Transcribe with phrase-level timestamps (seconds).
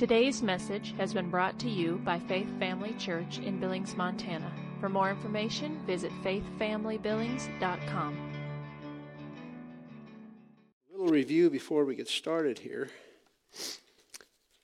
[0.00, 4.50] Today's message has been brought to you by Faith Family Church in Billings, Montana.
[4.80, 8.32] For more information, visit faithfamilybillings.com.
[10.88, 12.88] A little review before we get started here.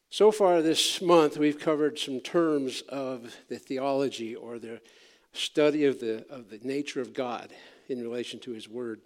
[0.09, 4.80] So far this month, we've covered some terms of the theology or the
[5.34, 7.50] study of the, of the nature of God
[7.91, 9.03] in relation to His Word,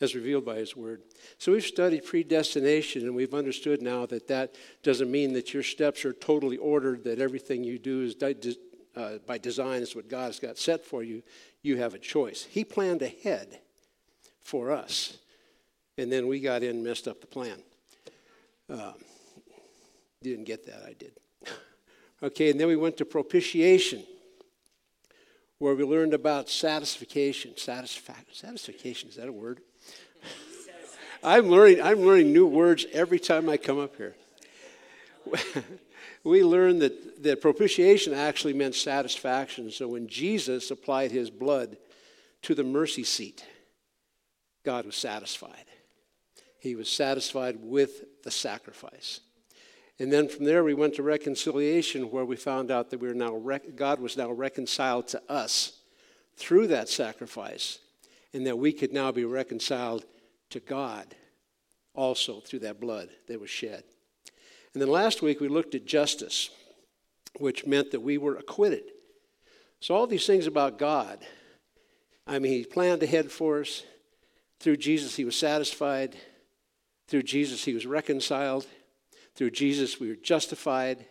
[0.00, 1.02] as revealed by His Word.
[1.38, 6.04] So we've studied predestination, and we've understood now that that doesn't mean that your steps
[6.04, 8.16] are totally ordered, that everything you do is
[8.96, 11.22] uh, by design is what God has got set for you.
[11.62, 12.46] You have a choice.
[12.48, 13.60] He planned ahead
[14.40, 15.18] for us,
[15.98, 17.62] and then we got in and messed up the plan.
[18.68, 18.94] Um,
[20.22, 21.12] didn't get that, I did.
[22.22, 24.02] okay, and then we went to propitiation
[25.58, 27.56] where we learned about satisfaction.
[27.56, 29.60] Satisfaction, satisfaction is that a word?
[31.22, 34.14] I'm learning, I'm learning new words every time I come up here.
[36.24, 39.70] we learned that, that propitiation actually meant satisfaction.
[39.70, 41.76] So when Jesus applied his blood
[42.42, 43.44] to the mercy seat,
[44.64, 45.64] God was satisfied.
[46.58, 49.20] He was satisfied with the sacrifice.
[49.98, 53.14] And then from there, we went to reconciliation, where we found out that we were
[53.14, 55.78] now rec- God was now reconciled to us
[56.36, 57.78] through that sacrifice,
[58.32, 60.04] and that we could now be reconciled
[60.50, 61.14] to God
[61.94, 63.84] also through that blood that was shed.
[64.72, 66.50] And then last week, we looked at justice,
[67.38, 68.84] which meant that we were acquitted.
[69.80, 71.18] So, all these things about God,
[72.26, 73.82] I mean, He planned ahead for us.
[74.60, 76.16] Through Jesus, He was satisfied.
[77.08, 78.66] Through Jesus, He was reconciled.
[79.34, 81.06] Through Jesus, we were justified,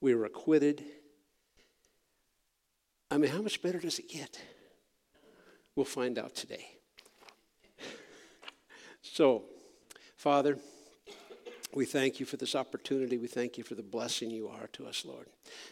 [0.00, 0.82] we were acquitted.
[3.10, 4.40] I mean, how much better does it get?
[5.76, 6.66] We'll find out today.
[9.02, 9.44] So,
[10.16, 10.58] Father,
[11.72, 13.18] we thank you for this opportunity.
[13.18, 15.26] We thank you for the blessing you are to us, Lord.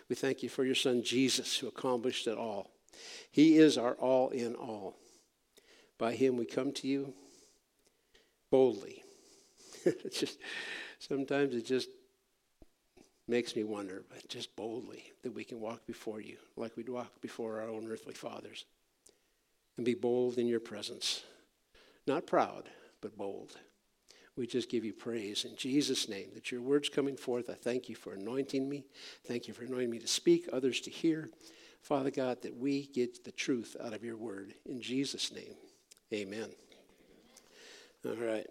[0.09, 2.71] We thank you for your Son, Jesus, who accomplished it all.
[3.31, 4.97] He is our all in all.
[5.99, 7.15] By him we come to you
[8.51, 9.03] boldly.
[10.12, 10.39] just
[10.99, 11.89] sometimes it just
[13.27, 17.21] makes me wonder, but just boldly that we can walk before you like we'd walk
[17.21, 18.65] before our own earthly fathers
[19.78, 21.22] and be bold in your presence.
[22.06, 22.65] Not proud,
[23.00, 23.56] but bold.
[24.37, 27.49] We just give you praise in Jesus' name that your word's coming forth.
[27.49, 28.84] I thank you for anointing me.
[29.27, 31.31] Thank you for anointing me to speak, others to hear.
[31.81, 34.53] Father God, that we get the truth out of your word.
[34.66, 35.55] In Jesus' name,
[36.12, 36.50] amen.
[38.05, 38.47] All right.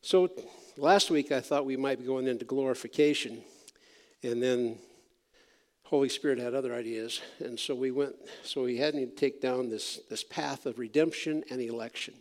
[0.00, 0.30] So
[0.76, 3.42] last week I thought we might be going into glorification,
[4.22, 4.78] and then
[5.92, 8.14] Holy Spirit had other ideas, and so we went.
[8.44, 12.14] So we had to take down this this path of redemption and election.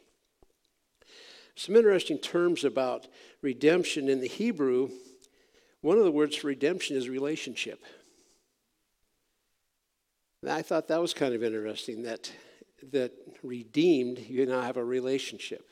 [1.55, 3.07] Some interesting terms about
[3.41, 4.89] redemption in the Hebrew.
[5.79, 7.81] One of the words for redemption is relationship.
[10.41, 12.29] And I thought that was kind of interesting that
[12.91, 15.65] that redeemed you now have a relationship.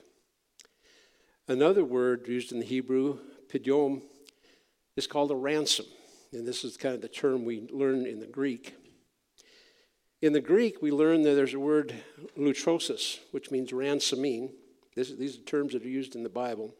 [1.50, 3.18] Another word used in the Hebrew,
[3.52, 4.04] pidyon,
[4.96, 5.88] is called a ransom.
[6.32, 8.76] And this is kind of the term we learn in the Greek.
[10.22, 11.94] In the Greek, we learn that there's a word
[12.38, 14.52] lutrosis, which means ransoming.
[14.96, 16.76] This, these are terms that are used in the Bible.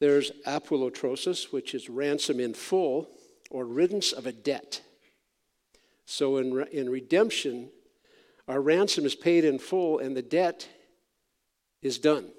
[0.00, 3.08] There's apolutrosis, which is ransom in full
[3.50, 4.82] or riddance of a debt.
[6.04, 7.70] So in, in redemption,
[8.48, 10.68] our ransom is paid in full and the debt
[11.80, 12.30] is done.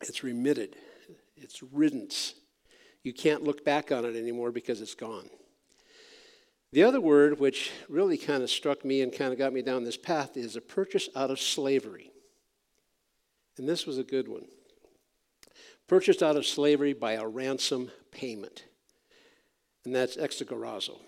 [0.00, 0.76] It's remitted,
[1.36, 2.34] it's riddance.
[3.04, 5.28] You can't look back on it anymore because it's gone.
[6.72, 9.84] The other word, which really kind of struck me and kind of got me down
[9.84, 12.10] this path, is a purchase out of slavery.
[13.56, 14.46] And this was a good one.
[15.86, 18.64] Purchased out of slavery by a ransom payment.
[19.84, 20.98] And that's exagorazo.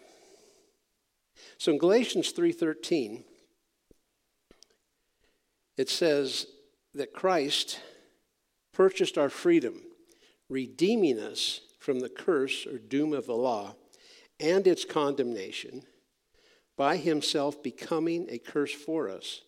[1.59, 3.25] So in Galatians 3:13
[5.77, 6.47] it says
[6.95, 7.81] that Christ
[8.73, 9.83] purchased our freedom,
[10.49, 13.77] redeeming us from the curse or doom of the law
[14.41, 15.85] and its condemnation
[16.77, 19.43] by himself becoming a curse for us.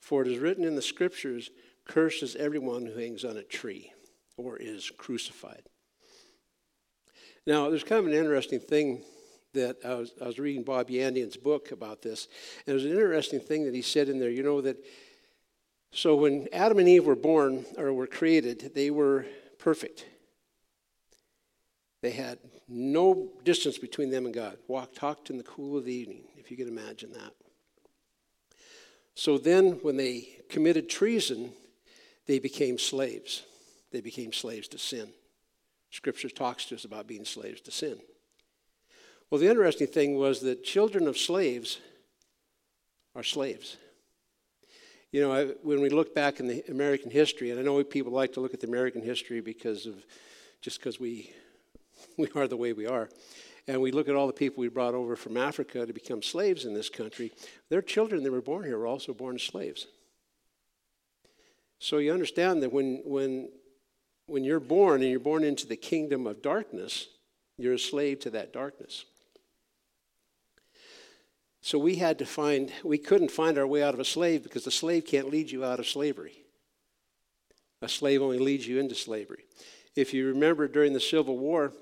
[0.00, 1.50] For it is written in the scriptures,
[1.84, 3.92] Cursed is everyone who hangs on a tree
[4.38, 5.64] or is crucified.
[7.46, 9.02] Now, there's kind of an interesting thing
[9.52, 12.26] that I was, I was reading Bob Yandian's book about this,
[12.66, 14.30] and there's an interesting thing that he said in there.
[14.30, 14.78] You know, that
[15.92, 19.26] so when Adam and Eve were born or were created, they were
[19.58, 20.06] perfect.
[22.02, 22.38] They had
[22.68, 24.58] no distance between them and God.
[24.68, 27.32] Walked, talked in the cool of the evening, if you can imagine that.
[29.14, 31.52] So then, when they committed treason,
[32.26, 33.42] they became slaves.
[33.92, 35.08] They became slaves to sin.
[35.90, 37.98] Scripture talks to us about being slaves to sin.
[39.30, 41.78] Well, the interesting thing was that children of slaves
[43.14, 43.76] are slaves.
[45.12, 48.12] You know, I, when we look back in the American history, and I know people
[48.12, 50.04] like to look at the American history because of
[50.62, 51.30] just because we
[52.18, 53.08] we are the way we are,
[53.66, 56.64] and we look at all the people we brought over from Africa to become slaves
[56.64, 57.32] in this country.
[57.68, 59.86] Their children that were born here were also born slaves.
[61.78, 63.48] So you understand that when when
[64.26, 67.08] when you're born and you're born into the kingdom of darkness,
[67.58, 69.04] you're a slave to that darkness.
[71.60, 74.64] So we had to find, we couldn't find our way out of a slave because
[74.64, 76.42] the slave can't lead you out of slavery.
[77.82, 79.44] A slave only leads you into slavery.
[79.94, 81.72] If you remember during the Civil War,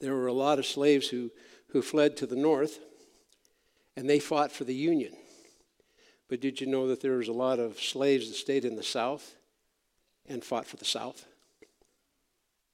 [0.00, 1.30] there were a lot of slaves who,
[1.68, 2.78] who fled to the north
[3.96, 5.12] and they fought for the Union.
[6.28, 8.82] But did you know that there was a lot of slaves that stayed in the
[8.82, 9.34] South
[10.26, 11.26] and fought for the South?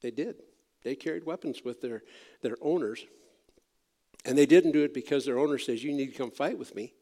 [0.02, 0.36] They did.
[0.82, 2.02] They carried weapons with their,
[2.42, 3.04] their owners
[4.24, 6.74] and they didn't do it because their owner says, You need to come fight with
[6.74, 6.94] me.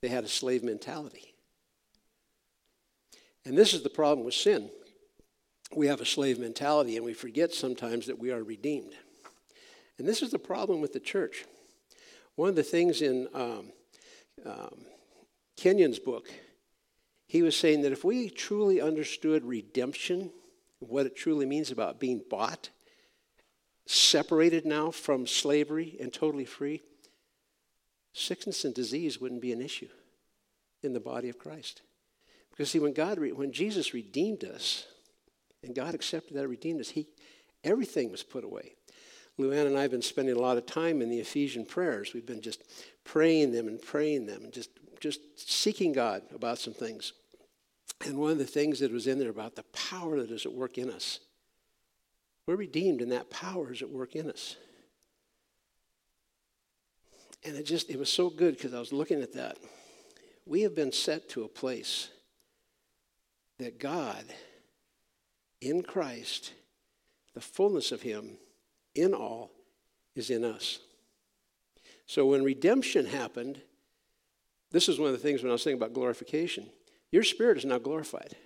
[0.00, 1.34] They had a slave mentality.
[3.44, 4.70] And this is the problem with sin.
[5.74, 8.94] We have a slave mentality, and we forget sometimes that we are redeemed.
[9.98, 11.44] And this is the problem with the church.
[12.36, 13.72] One of the things in um,
[14.44, 14.84] um,
[15.56, 16.28] Kenyon's book,
[17.26, 20.30] he was saying that if we truly understood redemption,
[20.80, 22.70] what it truly means about being bought,
[23.86, 26.82] separated now from slavery and totally free,
[28.12, 29.88] sickness and disease wouldn't be an issue
[30.82, 31.82] in the body of Christ.
[32.50, 34.86] Because see, when God, when Jesus redeemed us,
[35.62, 37.06] and God accepted that redeemed us, He,
[37.64, 38.74] everything was put away.
[39.38, 42.12] Luann and I have been spending a lot of time in the Ephesian prayers.
[42.12, 42.62] We've been just
[43.04, 44.70] praying them and praying them and just,
[45.00, 47.14] just seeking God about some things.
[48.04, 50.52] And one of the things that was in there about the power that is at
[50.52, 51.20] work in us
[52.46, 54.56] we're redeemed, and that power is at work in us.
[57.44, 59.58] And it just, it was so good because I was looking at that.
[60.46, 62.08] We have been set to a place
[63.58, 64.24] that God,
[65.62, 66.52] in Christ,
[67.34, 68.36] the fullness of Him
[68.94, 69.50] in all,
[70.14, 70.80] is in us.
[72.06, 73.62] So when redemption happened,
[74.70, 76.68] this is one of the things when I was thinking about glorification.
[77.10, 78.36] Your spirit is now glorified.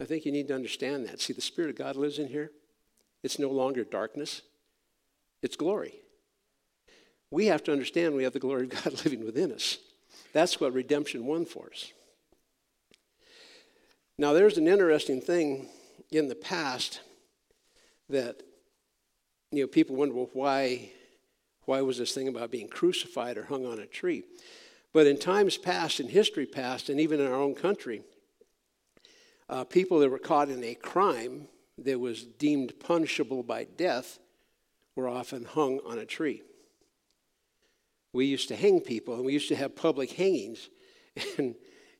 [0.00, 1.20] I think you need to understand that.
[1.20, 2.50] See, the Spirit of God lives in here.
[3.22, 4.42] It's no longer darkness,
[5.42, 5.94] it's glory.
[7.30, 9.78] We have to understand we have the glory of God living within us.
[10.32, 11.92] That's what redemption won for us.
[14.18, 15.68] Now, there's an interesting thing
[16.10, 17.00] in the past
[18.08, 18.42] that
[19.50, 20.90] you know people wonder well why
[21.64, 24.24] why was this thing about being crucified or hung on a tree
[24.92, 28.02] but in times past in history past and even in our own country
[29.48, 31.48] uh, people that were caught in a crime
[31.78, 34.18] that was deemed punishable by death
[34.94, 36.42] were often hung on a tree.
[38.12, 40.68] We used to hang people, and we used to have public hangings.
[41.38, 41.54] And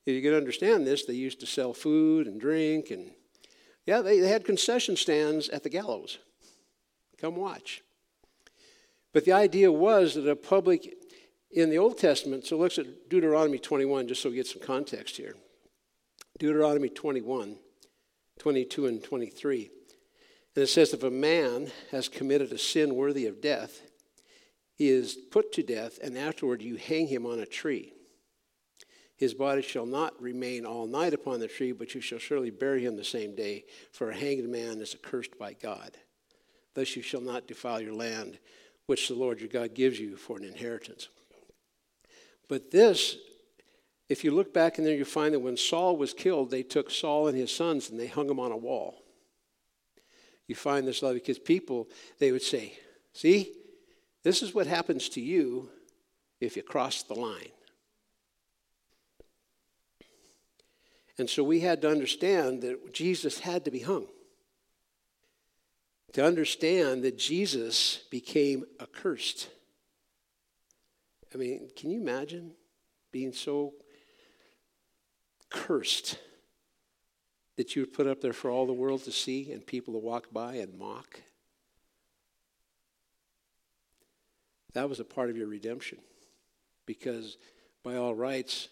[0.06, 3.10] if you can understand this, they used to sell food and drink, and
[3.86, 6.18] yeah, they, they had concession stands at the gallows.
[7.20, 7.82] Come watch.
[9.12, 10.94] But the idea was that a public,
[11.50, 15.16] in the Old Testament, so let's at Deuteronomy 21, just so we get some context
[15.16, 15.34] here.
[16.38, 17.56] Deuteronomy 21.
[18.38, 19.70] 22 and 23.
[20.54, 23.82] And it says, If a man has committed a sin worthy of death,
[24.76, 27.93] he is put to death, and afterward you hang him on a tree.
[29.16, 32.84] His body shall not remain all night upon the tree, but you shall surely bury
[32.84, 35.92] him the same day, for a hanged man is accursed by God.
[36.74, 38.38] Thus you shall not defile your land,
[38.86, 41.08] which the Lord your God gives you for an inheritance.
[42.48, 43.16] But this
[44.08, 46.90] if you look back in there, you find that when Saul was killed, they took
[46.90, 49.02] Saul and his sons and they hung them on a wall.
[50.46, 52.78] You find this love because people, they would say,
[53.14, 53.54] See,
[54.22, 55.70] this is what happens to you
[56.40, 57.53] if you cross the line.
[61.18, 64.06] And so we had to understand that Jesus had to be hung.
[66.12, 69.48] To understand that Jesus became accursed.
[71.32, 72.52] I mean, can you imagine
[73.10, 73.74] being so
[75.50, 76.18] cursed
[77.56, 80.00] that you would put up there for all the world to see and people to
[80.00, 81.20] walk by and mock.
[84.72, 85.98] That was a part of your redemption.
[86.86, 87.36] Because
[87.84, 88.68] by all rights,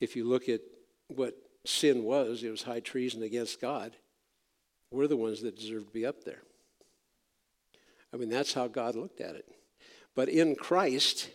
[0.00, 0.62] if you look at
[1.08, 3.96] what sin was, it was high treason against God.
[4.90, 6.42] We're the ones that deserve to be up there.
[8.12, 9.48] I mean, that's how God looked at it.
[10.14, 11.30] But in Christ,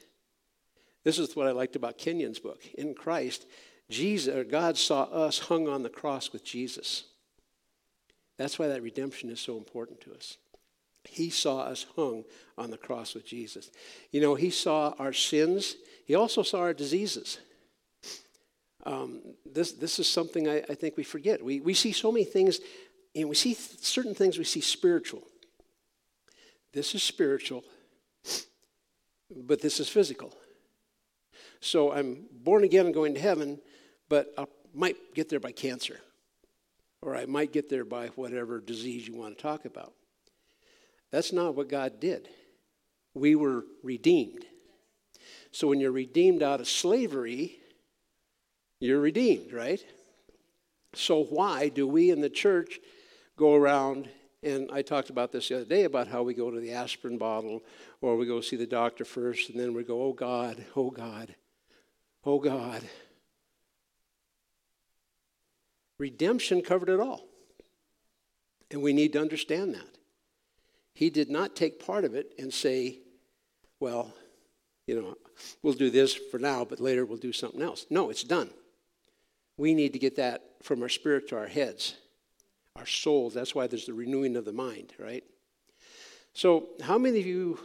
[1.04, 2.62] this is what I liked about Kenyon's book.
[2.78, 3.48] In Christ,
[3.90, 7.06] Jesus, or God saw us hung on the cross with Jesus.
[8.38, 10.38] That's why that redemption is so important to us.
[11.04, 12.26] He saw us hung
[12.58, 13.72] on the cross with Jesus.
[14.12, 17.40] You know, He saw our sins, He also saw our diseases.
[18.88, 21.44] Um, this, this is something I, I, think we forget.
[21.44, 22.62] We, we see so many things,
[23.14, 25.24] and we see th- certain things we see spiritual.
[26.72, 27.66] This is spiritual,
[29.30, 30.34] but this is physical.
[31.60, 33.60] So I'm born again and going to heaven,
[34.08, 36.00] but I might get there by cancer,
[37.02, 39.92] or I might get there by whatever disease you want to talk about.
[41.12, 42.30] That's not what God did.
[43.14, 44.46] We were redeemed.
[45.52, 47.60] So when you're redeemed out of slavery,
[48.80, 49.84] you're redeemed, right?
[50.94, 52.80] So why do we in the church
[53.36, 54.10] go around
[54.44, 57.18] and I talked about this the other day about how we go to the aspirin
[57.18, 57.64] bottle
[58.02, 61.36] or we go see the doctor first and then we go, oh God, oh God,
[62.24, 62.84] oh God.
[65.98, 67.26] Redemption covered it all.
[68.70, 69.98] And we need to understand that.
[70.94, 73.00] He did not take part of it and say,
[73.80, 74.14] well,
[74.86, 75.16] you know,
[75.64, 77.86] we'll do this for now, but later we'll do something else.
[77.90, 78.50] No, it's done.
[79.58, 81.96] We need to get that from our spirit to our heads,
[82.76, 83.34] our souls.
[83.34, 85.24] That's why there's the renewing of the mind, right?
[86.34, 87.60] So, how many of you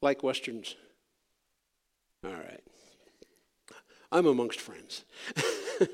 [0.00, 0.76] like Westerns?
[2.24, 2.62] All right.
[4.10, 5.04] I'm amongst friends.
[5.80, 5.88] do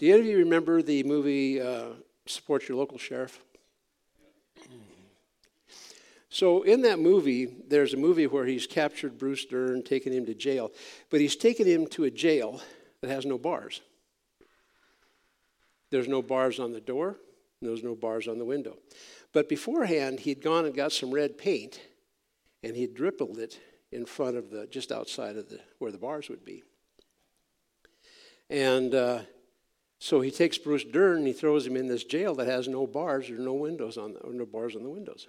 [0.00, 1.90] any of you remember the movie uh,
[2.26, 3.40] Support Your Local Sheriff?
[6.30, 10.34] So in that movie, there's a movie where he's captured Bruce Dern, taken him to
[10.34, 10.70] jail,
[11.10, 12.60] but he's taken him to a jail
[13.00, 13.80] that has no bars.
[15.90, 17.16] There's no bars on the door,
[17.60, 18.76] there's no bars on the window.
[19.32, 21.80] But beforehand, he'd gone and got some red paint,
[22.62, 23.60] and he'd dribbled it
[23.92, 26.62] in front of the, just outside of the, where the bars would be.
[28.50, 29.20] And uh,
[29.98, 32.86] so he takes Bruce Dern and he throws him in this jail that has no
[32.86, 35.28] bars or no windows on the, or no bars on the windows.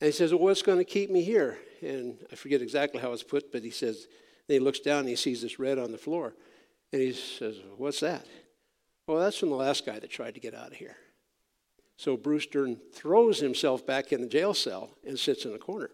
[0.00, 1.58] And he says, Well, what's going to keep me here?
[1.82, 4.06] And I forget exactly how it's put, but he says,
[4.46, 6.34] then he looks down and he sees this red on the floor.
[6.92, 8.26] And he says, What's that?
[9.08, 10.96] Well, that's from the last guy that tried to get out of here.
[11.96, 15.90] So Bruce Dern throws himself back in the jail cell and sits in a corner.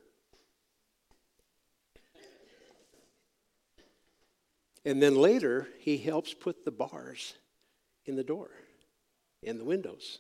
[4.84, 7.34] And then later, he helps put the bars
[8.04, 8.50] in the door,
[9.44, 10.18] in the windows.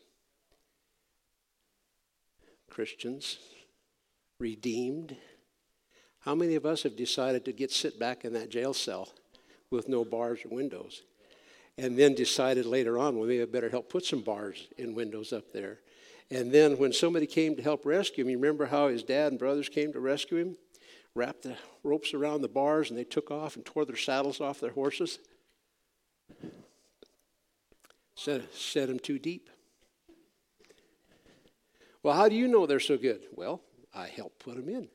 [2.70, 3.38] Christians,
[4.38, 5.16] redeemed.
[6.20, 9.08] How many of us have decided to get sit back in that jail cell
[9.68, 11.02] with no bars or windows?
[11.76, 15.32] And then decided later on, well, maybe I better help put some bars and windows
[15.32, 15.80] up there.
[16.30, 19.38] And then when somebody came to help rescue him, you remember how his dad and
[19.38, 20.56] brothers came to rescue him?
[21.14, 24.60] Wrapped the ropes around the bars and they took off and tore their saddles off
[24.60, 25.18] their horses.
[28.14, 29.50] Set, set them too deep.
[32.02, 33.22] Well, how do you know they're so good?
[33.32, 33.62] Well,
[33.94, 34.88] I helped put them in.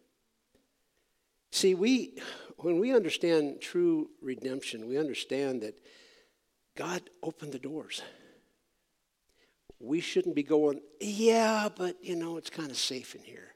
[1.51, 2.19] See, we,
[2.57, 5.79] when we understand true redemption, we understand that
[6.79, 8.01] God opened the doors.
[9.81, 13.53] We shouldn't be going, yeah, but you know, it's kind of safe in here.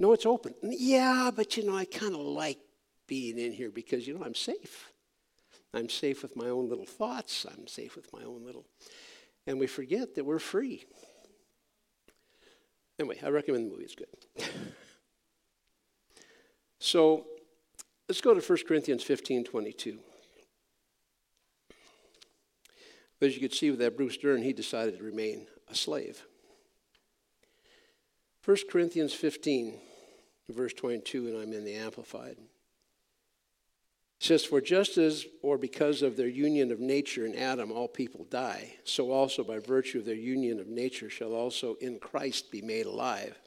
[0.00, 0.54] No, it's open.
[0.62, 2.58] Yeah, but you know, I kind of like
[3.06, 4.90] being in here because, you know, I'm safe.
[5.74, 7.44] I'm safe with my own little thoughts.
[7.44, 8.64] I'm safe with my own little.
[9.46, 10.86] And we forget that we're free.
[12.98, 14.46] Anyway, I recommend the movie, it's good.
[16.80, 17.26] so
[18.08, 19.98] let's go to 1 Corinthians 15 22.
[23.22, 26.24] But as you can see with that Bruce Dern, he decided to remain a slave.
[28.44, 29.78] 1 Corinthians 15,
[30.48, 32.36] verse 22, and I'm in the Amplified
[34.18, 38.26] says, For just as, or because of their union of nature in Adam, all people
[38.28, 42.60] die, so also by virtue of their union of nature shall also in Christ be
[42.60, 43.38] made alive.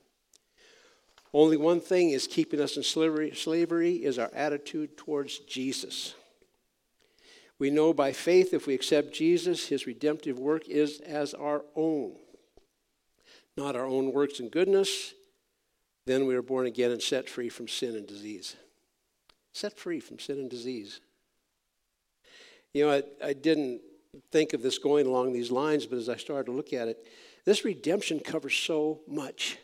[1.33, 6.15] Only one thing is keeping us in slavery, slavery is our attitude towards Jesus.
[7.59, 12.15] We know by faith if we accept Jesus, his redemptive work is as our own,
[13.55, 15.13] not our own works and goodness.
[16.05, 18.55] Then we are born again and set free from sin and disease
[19.55, 20.99] set free from sin and disease.
[22.73, 23.79] You know, I, I didn't
[24.31, 27.07] think of this going along these lines, but as I started to look at it,
[27.45, 29.57] this redemption covers so much.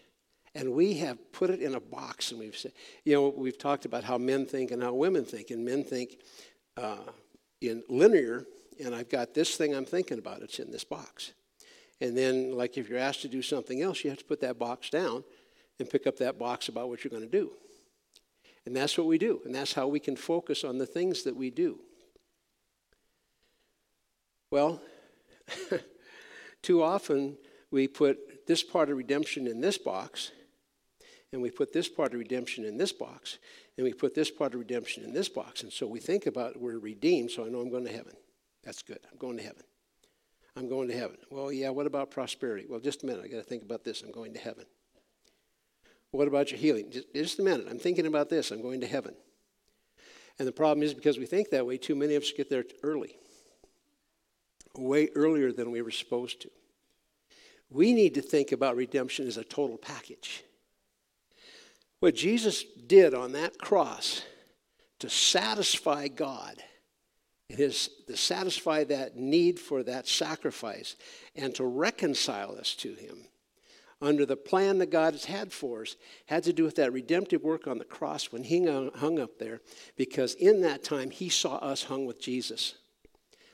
[0.55, 2.71] And we have put it in a box, and we've said,
[3.03, 6.19] you know, we've talked about how men think and how women think, and men think
[6.77, 6.97] uh,
[7.61, 8.45] in linear,
[8.83, 11.33] and I've got this thing I'm thinking about, it's in this box.
[11.99, 14.57] And then, like if you're asked to do something else, you have to put that
[14.57, 15.23] box down
[15.79, 17.51] and pick up that box about what you're going to do.
[18.65, 19.41] And that's what we do.
[19.45, 21.79] And that's how we can focus on the things that we do.
[24.49, 24.81] Well,
[26.61, 27.37] Too often,
[27.71, 30.31] we put this part of redemption in this box,
[31.31, 33.39] and we put this part of redemption in this box,
[33.77, 35.63] and we put this part of redemption in this box.
[35.63, 38.13] And so we think about we're redeemed, so I know I'm going to heaven.
[38.63, 38.99] That's good.
[39.11, 39.63] I'm going to heaven.
[40.55, 41.17] I'm going to heaven.
[41.29, 42.65] Well, yeah, what about prosperity?
[42.69, 43.23] Well, just a minute.
[43.23, 44.01] I got to think about this.
[44.01, 44.65] I'm going to heaven.
[46.11, 46.91] What about your healing?
[46.91, 47.67] Just, just a minute.
[47.69, 48.51] I'm thinking about this.
[48.51, 49.15] I'm going to heaven.
[50.37, 52.65] And the problem is because we think that way, too many of us get there
[52.83, 53.15] early,
[54.75, 56.49] way earlier than we were supposed to.
[57.69, 60.43] We need to think about redemption as a total package.
[62.01, 64.23] What Jesus did on that cross
[64.99, 66.55] to satisfy God,
[67.47, 70.95] his, to satisfy that need for that sacrifice,
[71.35, 73.27] and to reconcile us to Him
[74.01, 77.43] under the plan that God has had for us, had to do with that redemptive
[77.43, 79.61] work on the cross when He hung up there,
[79.95, 82.73] because in that time He saw us hung with Jesus.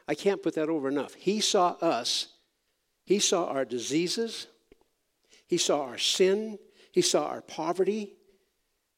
[0.08, 1.16] I can't put that over enough.
[1.16, 2.27] He saw us,
[3.06, 4.48] He saw our diseases,
[5.48, 6.60] He saw our sin,
[6.94, 8.13] He saw our poverty,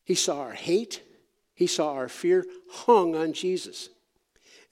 [0.10, 1.04] he saw our hate,
[1.54, 3.90] he saw our fear hung on Jesus.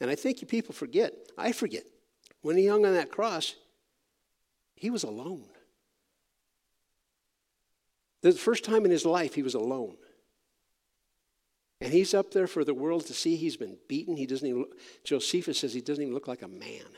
[0.01, 1.83] And I think you people forget, I forget,
[2.41, 3.53] when he hung on that cross,
[4.75, 5.45] he was alone.
[8.23, 9.95] The first time in his life, he was alone.
[11.81, 13.35] And he's up there for the world to see.
[13.35, 14.17] He's been beaten.
[14.17, 16.89] He doesn't even look, Josephus says he doesn't even look like a man.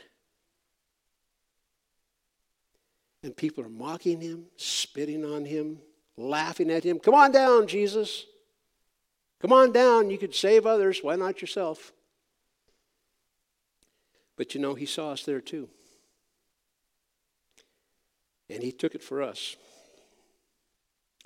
[3.21, 5.79] And people are mocking him, spitting on him,
[6.19, 6.99] laughing at him.
[6.99, 8.25] Come on down, Jesus.
[9.41, 10.09] Come on down.
[10.09, 10.99] You could save others.
[11.01, 11.93] Why not yourself?
[14.35, 15.69] But you know, he saw us there too.
[18.49, 19.55] And he took it for us.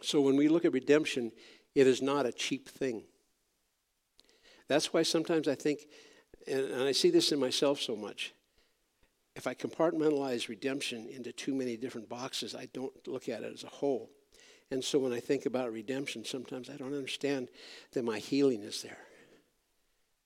[0.01, 1.31] So when we look at redemption,
[1.75, 3.03] it is not a cheap thing.
[4.67, 5.81] That's why sometimes I think,
[6.47, 8.33] and I see this in myself so much,
[9.35, 13.63] if I compartmentalize redemption into too many different boxes, I don't look at it as
[13.63, 14.09] a whole.
[14.73, 17.49] And so when I think about redemption, sometimes I don't understand
[17.91, 18.97] that my healing is there,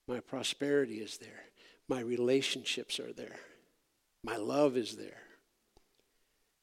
[0.07, 1.43] my prosperity is there,
[1.89, 3.41] my relationships are there,
[4.23, 5.19] my love is there.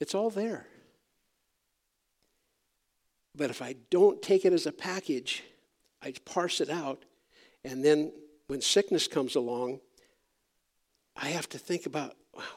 [0.01, 0.67] It's all there.
[3.37, 5.43] But if I don't take it as a package,
[6.01, 7.05] I parse it out,
[7.67, 8.13] and then
[8.47, 9.81] when sickness comes along,
[11.15, 12.17] I have to think about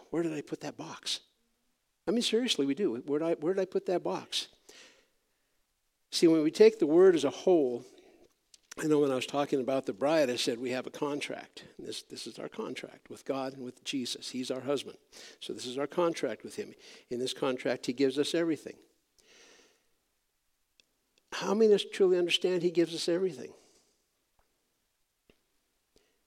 [0.09, 1.19] where did I put that box?
[2.07, 3.03] I mean, seriously, we do.
[3.05, 4.47] Where did I, where did I put that box?
[6.11, 7.85] See, when we take the word as a whole,
[8.79, 11.63] I know when I was talking about the bride, I said we have a contract.
[11.79, 14.29] This, this is our contract with God and with Jesus.
[14.29, 14.97] He's our husband.
[15.39, 16.73] So this is our contract with Him.
[17.09, 18.75] In this contract, He gives us everything.
[21.33, 23.51] How many of us truly understand He gives us everything?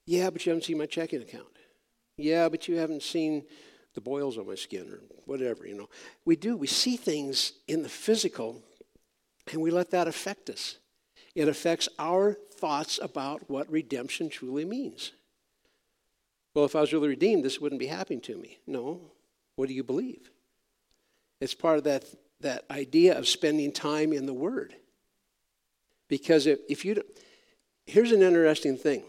[0.07, 1.47] Yeah, but you haven't seen my checking account.
[2.17, 3.45] Yeah, but you haven't seen
[3.95, 5.89] the boils on my skin or whatever, you know.
[6.25, 6.57] We do.
[6.57, 8.63] We see things in the physical
[9.51, 10.77] and we let that affect us.
[11.35, 15.13] It affects our thoughts about what redemption truly means.
[16.55, 18.59] Well, if I was really redeemed, this wouldn't be happening to me.
[18.67, 19.01] No.
[19.57, 20.31] What do you believe?
[21.41, 22.05] It's part of that,
[22.41, 24.75] that idea of spending time in the Word.
[26.09, 27.03] Because if, if you,
[27.87, 29.05] here's an interesting thing.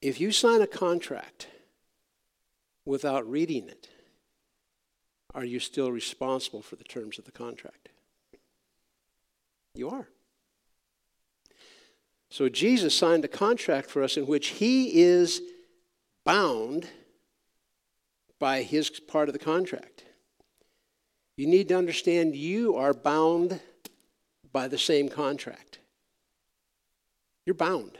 [0.00, 1.48] If you sign a contract
[2.84, 3.88] without reading it,
[5.34, 7.88] are you still responsible for the terms of the contract?
[9.74, 10.08] You are.
[12.30, 15.40] So Jesus signed a contract for us in which he is
[16.24, 16.88] bound
[18.38, 20.04] by his part of the contract.
[21.36, 23.60] You need to understand you are bound
[24.52, 25.78] by the same contract.
[27.44, 27.98] You're bound.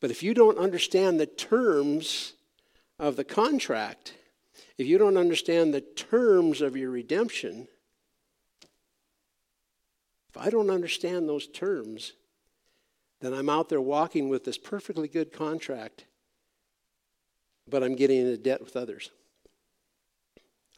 [0.00, 2.34] But if you don't understand the terms
[2.98, 4.14] of the contract,
[4.78, 7.68] if you don't understand the terms of your redemption,
[10.30, 12.12] if I don't understand those terms,
[13.20, 16.04] then I'm out there walking with this perfectly good contract,
[17.68, 19.10] but I'm getting into debt with others.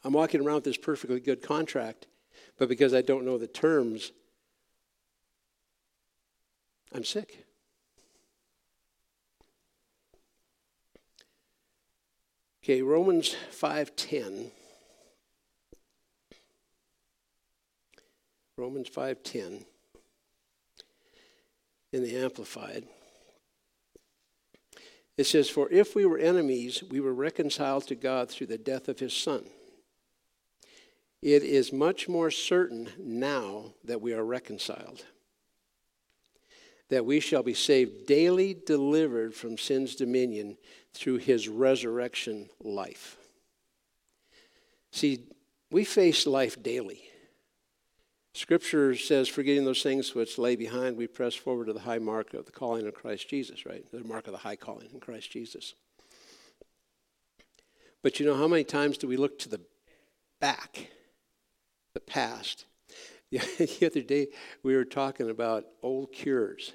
[0.03, 2.07] I'm walking around with this perfectly good contract,
[2.57, 4.13] but because I don't know the terms,
[6.93, 7.45] I'm sick.
[12.61, 14.51] Okay, Romans 5:10.
[18.57, 19.65] Romans 5:10
[21.93, 22.87] in the amplified.
[25.15, 28.89] It says for if we were enemies we were reconciled to God through the death
[28.89, 29.49] of his son.
[31.21, 35.05] It is much more certain now that we are reconciled
[36.89, 40.57] that we shall be saved daily delivered from sin's dominion
[40.93, 43.17] through his resurrection life.
[44.91, 45.23] See,
[45.71, 47.03] we face life daily.
[48.33, 52.33] Scripture says, forgetting those things which lay behind, we press forward to the high mark
[52.33, 53.83] of the calling of Christ Jesus, right?
[53.91, 55.73] The mark of the high calling in Christ Jesus.
[58.01, 59.61] But you know, how many times do we look to the
[60.39, 60.89] back,
[61.93, 62.65] the past?
[63.31, 64.29] The other day,
[64.63, 66.73] we were talking about old cures.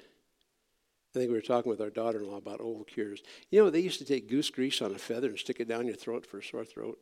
[1.15, 3.23] I think we were talking with our daughter in law about old cures.
[3.49, 5.87] You know, they used to take goose grease on a feather and stick it down
[5.87, 6.99] your throat for a sore throat.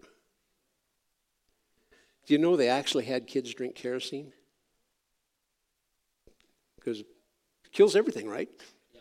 [2.28, 4.32] Do you know they actually had kids drink kerosene?
[6.76, 7.08] Because it
[7.72, 8.50] kills everything, right?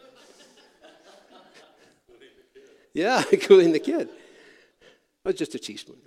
[2.94, 4.08] yeah, cooling the kid.
[5.24, 6.00] Well, just a teaspoon.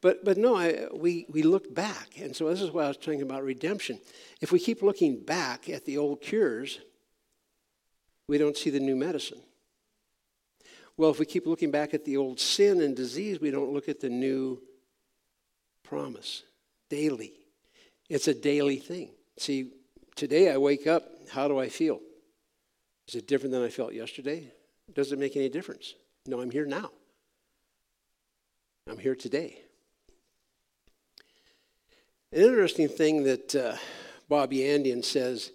[0.00, 2.18] But, but no, I, we, we look back.
[2.18, 4.00] And so this is why I was talking about redemption.
[4.40, 6.80] If we keep looking back at the old cures,
[8.30, 9.40] we don't see the new medicine.
[10.96, 13.88] Well, if we keep looking back at the old sin and disease, we don't look
[13.88, 14.62] at the new
[15.82, 16.44] promise
[16.88, 17.32] daily.
[18.08, 19.10] It's a daily thing.
[19.36, 19.72] See,
[20.14, 21.98] today I wake up, how do I feel?
[23.08, 24.52] Is it different than I felt yesterday?
[24.94, 25.94] Does it make any difference?
[26.24, 26.92] No, I'm here now.
[28.88, 29.58] I'm here today.
[32.30, 33.74] An interesting thing that uh,
[34.28, 35.50] Bob Yandian says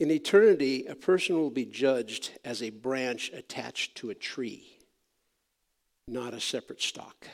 [0.00, 4.78] in eternity, a person will be judged as a branch attached to a tree,
[6.08, 7.28] not a separate stalk.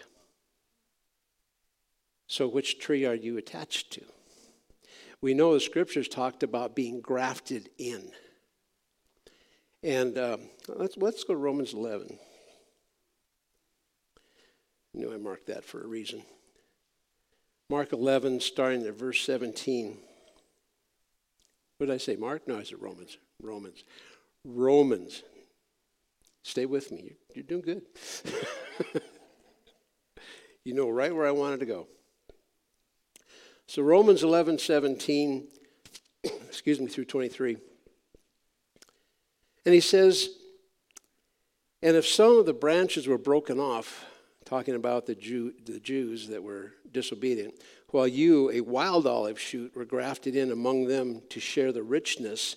[2.26, 4.02] So, which tree are you attached to?
[5.20, 8.10] We know the scriptures talked about being grafted in.
[9.84, 12.18] And um, let's, let's go to Romans 11.
[14.92, 16.24] I knew I marked that for a reason.
[17.70, 19.98] Mark 11, starting at verse 17.
[21.78, 22.16] What did I say?
[22.16, 22.48] Mark?
[22.48, 23.18] No, I said Romans.
[23.42, 23.84] Romans.
[24.44, 25.22] Romans.
[26.42, 27.16] Stay with me.
[27.34, 27.82] You're doing good.
[30.64, 31.88] you know right where I wanted to go.
[33.66, 35.48] So Romans 11, 17,
[36.24, 37.56] excuse me, through 23.
[39.64, 40.28] And he says,
[41.82, 44.04] And if some of the branches were broken off,
[44.44, 47.54] talking about the, Jew, the Jews that were disobedient,
[47.90, 52.56] while you, a wild olive shoot, were grafted in among them to share the richness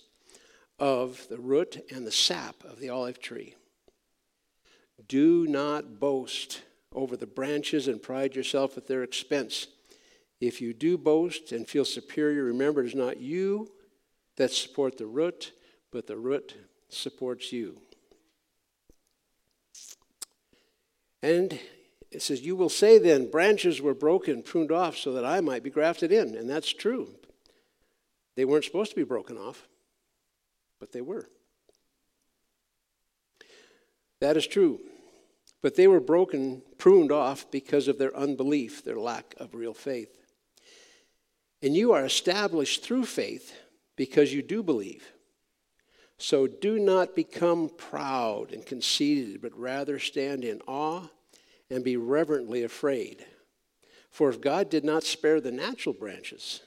[0.79, 3.55] of the root and the sap of the olive tree.
[5.07, 6.61] Do not boast
[6.93, 9.67] over the branches and pride yourself at their expense.
[10.41, 13.71] If you do boast and feel superior, remember it is not you
[14.37, 15.51] that support the root,
[15.91, 16.55] but the root
[16.89, 17.79] supports you.
[21.21, 21.59] And
[22.11, 25.63] it says, You will say then, branches were broken, pruned off, so that I might
[25.63, 26.35] be grafted in.
[26.35, 27.09] And that's true.
[28.35, 29.67] They weren't supposed to be broken off,
[30.79, 31.27] but they were.
[34.21, 34.79] That is true.
[35.61, 40.15] But they were broken, pruned off because of their unbelief, their lack of real faith.
[41.61, 43.53] And you are established through faith
[43.97, 45.05] because you do believe.
[46.17, 51.07] So do not become proud and conceited, but rather stand in awe
[51.69, 53.25] and be reverently afraid.
[54.09, 56.61] For if God did not spare the natural branches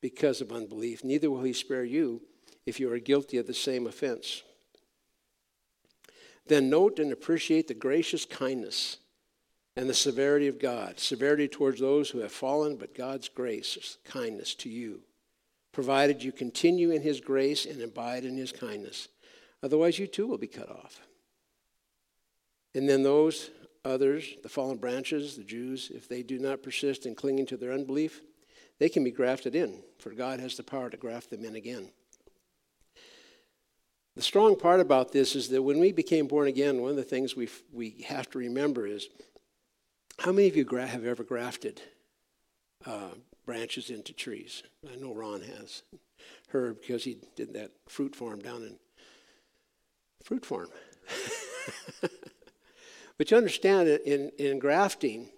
[0.00, 2.22] because of unbelief, neither will he spare you
[2.66, 4.42] if you are guilty of the same offense.
[6.46, 8.98] Then note and appreciate the gracious kindness
[9.76, 14.54] and the severity of God, severity towards those who have fallen, but God's grace, kindness
[14.56, 15.02] to you,
[15.72, 19.08] provided you continue in his grace and abide in his kindness.
[19.62, 21.00] Otherwise, you too will be cut off.
[22.74, 23.50] And then those
[23.88, 27.72] others, the fallen branches, the Jews, if they do not persist in clinging to their
[27.72, 28.20] unbelief,
[28.78, 31.90] they can be grafted in, for God has the power to graft them in again.
[34.14, 37.02] The strong part about this is that when we became born again, one of the
[37.02, 39.08] things we, we have to remember is
[40.18, 41.80] how many of you gra- have ever grafted
[42.84, 43.10] uh,
[43.46, 44.64] branches into trees?
[44.92, 45.82] I know Ron has.
[46.48, 48.76] Herb, because he did that fruit farm down in
[50.24, 50.68] Fruit Farm.
[53.18, 55.28] But you understand it in, in grafting,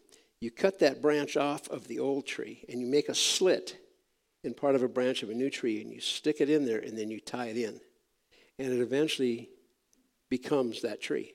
[0.41, 3.79] you cut that branch off of the old tree and you make a slit
[4.45, 6.79] in part of a branch of a new tree and you stick it in there
[6.79, 7.81] and then you tie it in.
[8.59, 9.49] And it eventually
[10.29, 11.35] becomes that tree.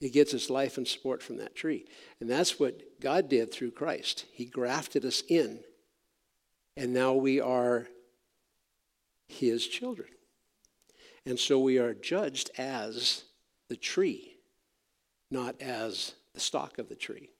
[0.00, 1.86] It gets its life and support from that tree.
[2.20, 4.24] And that's what God did through Christ.
[4.32, 5.60] He grafted us in,
[6.76, 7.86] and now we are
[9.28, 10.08] His children.
[11.26, 13.24] And so we are judged as
[13.68, 14.29] the tree
[15.30, 17.30] not as the stock of the tree.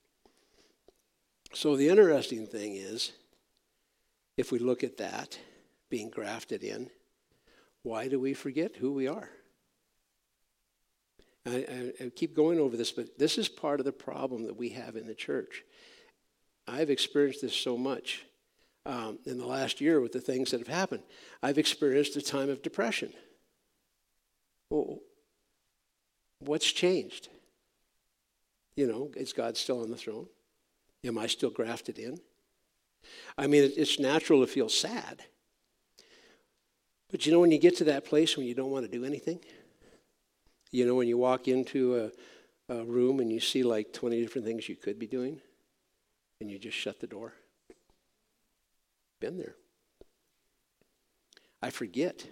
[1.53, 3.13] So the interesting thing is,
[4.37, 5.39] if we look at that
[5.89, 6.91] being grafted in,
[7.83, 9.29] why do we forget who we are?
[11.47, 14.57] I, I, I keep going over this, but this is part of the problem that
[14.57, 15.65] we have in the church.
[16.69, 18.25] I've experienced this so much
[18.87, 21.03] um, in the last year with the things that have happened.
[21.43, 23.13] I've experienced a time of depression.
[24.69, 24.99] Well,
[26.39, 27.29] what's changed?
[28.81, 30.27] You know, is God still on the throne?
[31.05, 32.19] Am I still grafted in?
[33.37, 35.23] I mean, it's natural to feel sad.
[37.11, 39.05] But you know, when you get to that place when you don't want to do
[39.05, 39.41] anything,
[40.73, 42.11] you know, when you walk into
[42.71, 45.43] a, a room and you see like 20 different things you could be doing,
[46.41, 47.35] and you just shut the door.
[49.21, 49.57] Been there.
[51.61, 52.27] I forget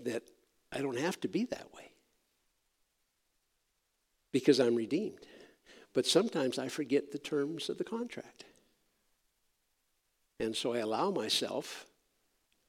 [0.00, 0.22] that
[0.70, 1.93] I don't have to be that way
[4.34, 5.20] because I'm redeemed.
[5.92, 8.44] But sometimes I forget the terms of the contract.
[10.40, 11.86] And so I allow myself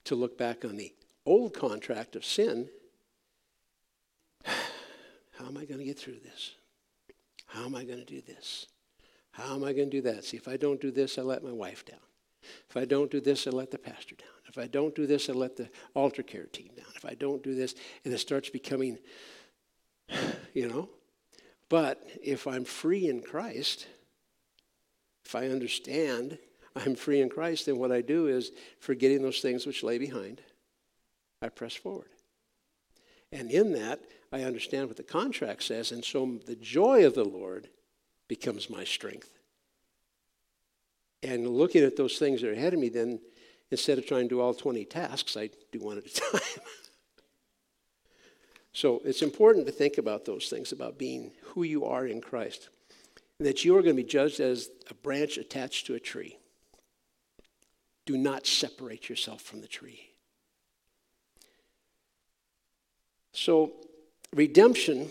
[0.04, 0.94] to look back on the
[1.26, 2.70] old contract of sin.
[4.46, 6.54] How am I going to get through this?
[7.48, 8.68] How am I going to do this?
[9.32, 10.24] How am I going to do that?
[10.24, 11.98] See, if I don't do this, I let my wife down.
[12.70, 14.28] If I don't do this, I let the pastor down.
[14.48, 16.86] If I don't do this, I let the altar care team down.
[16.96, 17.74] If I don't do this,
[18.04, 19.00] and it starts becoming,
[20.54, 20.90] you know.
[21.70, 23.88] But if I'm free in Christ,
[25.26, 26.38] if I understand
[26.76, 30.42] I'm free in Christ, then what I do is, forgetting those things which lay behind,
[31.42, 32.10] I press forward.
[33.32, 34.02] And in that,
[34.32, 37.70] I understand what the contract says, and so the joy of the Lord
[38.28, 39.30] becomes my strength.
[41.24, 43.20] And looking at those things that are ahead of me, then
[43.72, 46.42] instead of trying to do all 20 tasks, I do one at a time.
[48.76, 52.68] So it's important to think about those things, about being who you are in Christ.
[53.40, 56.38] That you are going to be judged as a branch attached to a tree.
[58.06, 60.10] Do not separate yourself from the tree.
[63.32, 63.72] So,
[64.34, 65.10] redemption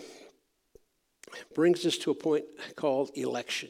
[1.55, 3.69] brings us to a point called election.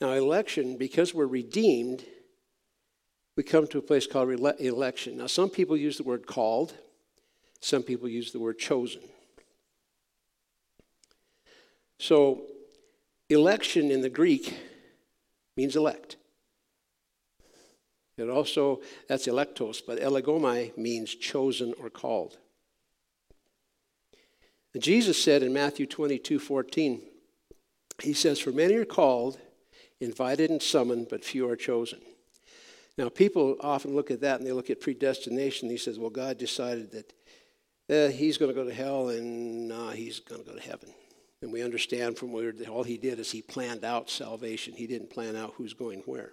[0.00, 2.04] Now, election, because we're redeemed,
[3.36, 5.16] we come to a place called election.
[5.16, 6.72] Now, some people use the word called,
[7.60, 9.02] some people use the word chosen.
[11.98, 12.42] So,
[13.30, 14.54] election in the Greek
[15.56, 16.16] means elect.
[18.18, 22.38] It also, that's electos, but elegomai means chosen or called.
[24.72, 27.02] And Jesus said in Matthew 22 14,
[28.02, 29.38] He says, For many are called,
[30.00, 32.00] invited and summoned, but few are chosen.
[32.98, 35.68] Now, people often look at that and they look at predestination.
[35.68, 37.12] He says, Well, God decided that
[37.88, 40.92] uh, he's going to go to hell and uh, he's going to go to heaven.
[41.42, 45.10] And we understand from where all he did is he planned out salvation, he didn't
[45.10, 46.32] plan out who's going where.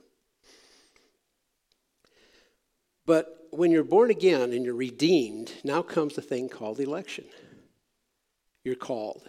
[3.05, 7.25] But when you're born again and you're redeemed, now comes the thing called election.
[8.63, 9.27] You're called.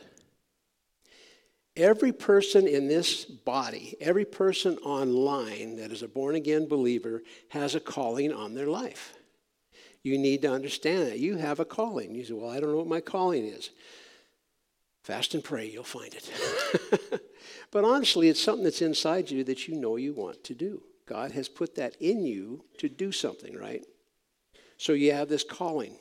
[1.76, 7.74] Every person in this body, every person online that is a born again believer has
[7.74, 9.13] a calling on their life.
[10.04, 11.18] You need to understand that.
[11.18, 12.14] You have a calling.
[12.14, 13.70] You say, Well, I don't know what my calling is.
[15.02, 17.20] Fast and pray, you'll find it.
[17.70, 20.82] but honestly, it's something that's inside you that you know you want to do.
[21.06, 23.84] God has put that in you to do something, right?
[24.78, 25.96] So you have this calling.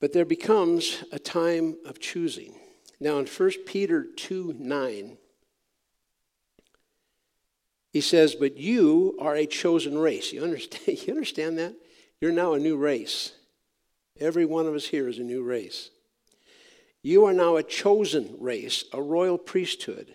[0.00, 2.54] But there becomes a time of choosing.
[3.00, 5.18] Now, in 1 Peter 2 9,
[7.92, 10.32] he says, But you are a chosen race.
[10.32, 11.74] You understand, you understand that?
[12.20, 13.32] You're now a new race.
[14.18, 15.90] Every one of us here is a new race.
[17.02, 20.14] You are now a chosen race, a royal priesthood,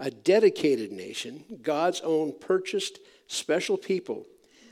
[0.00, 4.26] a dedicated nation, God's own purchased special people,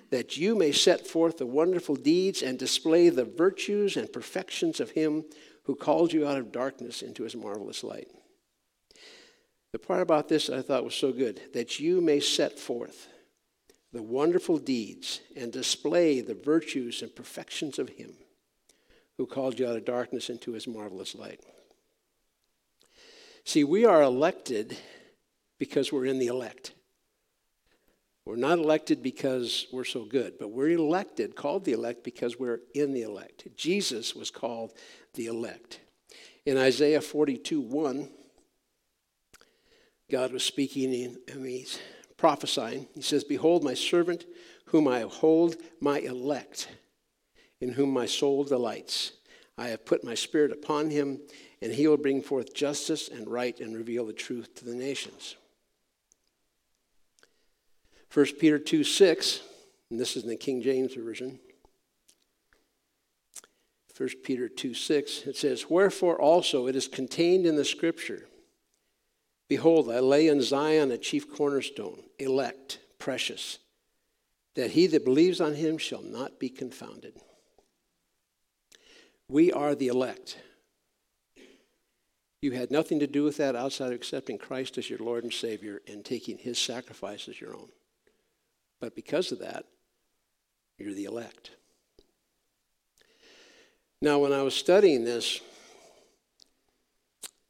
[0.09, 4.91] that you may set forth the wonderful deeds and display the virtues and perfections of
[4.93, 5.25] Him
[5.65, 8.09] who called you out of darkness into His marvelous light.
[9.73, 13.09] The part about this I thought was so good that you may set forth
[13.93, 18.15] the wonderful deeds and display the virtues and perfections of Him
[19.17, 21.41] who called you out of darkness into His marvelous light.
[23.45, 24.77] See, we are elected
[25.59, 26.73] because we're in the elect.
[28.25, 32.61] We're not elected because we're so good, but we're elected, called the elect, because we're
[32.75, 33.49] in the elect.
[33.57, 34.73] Jesus was called
[35.15, 35.81] the elect.
[36.47, 38.09] In Isaiah 42 1,
[40.11, 41.79] God was speaking and he's
[42.17, 42.89] prophesying.
[42.95, 44.27] He says, Behold, my servant,
[44.67, 46.69] whom I hold, my elect,
[47.61, 49.13] in whom my soul delights.
[49.57, 51.21] I have put my spirit upon him,
[51.63, 55.37] and he will bring forth justice and right and reveal the truth to the nations.
[58.13, 59.41] 1 Peter 2 6,
[59.91, 61.39] and this is in the King James Version.
[63.97, 68.27] 1 Peter 2 6, it says, Wherefore also it is contained in the scripture
[69.51, 73.59] Behold, I lay in Zion a chief cornerstone, elect, precious,
[74.55, 77.15] that he that believes on him shall not be confounded.
[79.27, 80.39] We are the elect.
[82.41, 85.33] You had nothing to do with that outside of accepting Christ as your Lord and
[85.33, 87.71] Savior and taking his sacrifice as your own.
[88.79, 89.65] But because of that,
[90.79, 91.51] you're the elect.
[94.01, 95.41] Now, when I was studying this,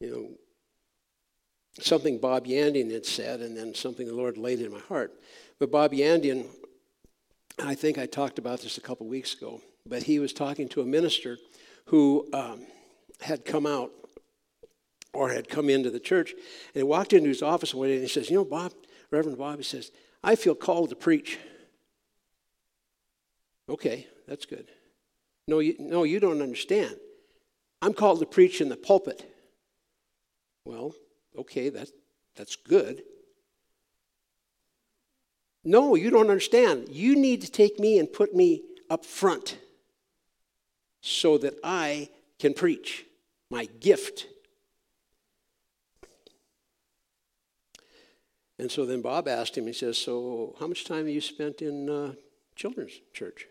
[0.01, 0.40] you know,
[1.81, 5.13] something Bob Yandian had said, and then something the Lord laid in my heart.
[5.59, 6.47] But Bob Yandian,
[7.59, 10.81] I think I talked about this a couple weeks ago, but he was talking to
[10.81, 11.39] a minister
[11.87, 12.67] who um,
[13.21, 13.91] had come out
[15.13, 18.03] or had come into the church, and he walked into his office one day and
[18.03, 18.73] he says, You know, Bob,
[19.11, 19.91] Reverend Bob, he says,
[20.23, 21.39] I feel called to preach.
[23.69, 24.69] Okay, that's good.
[25.49, 26.95] No, you, no, you don't understand.
[27.83, 29.27] I'm called to preach in the pulpit.
[30.65, 30.95] Well,
[31.39, 31.93] Okay, that's,
[32.37, 33.03] that's good.
[35.65, 36.89] No, you don't understand.
[36.89, 39.59] You need to take me and put me up front
[41.01, 43.05] so that I can preach
[43.51, 44.27] my gift.
[48.59, 51.63] And so then Bob asked him, he says, So, how much time have you spent
[51.63, 52.13] in uh,
[52.57, 53.47] children's church?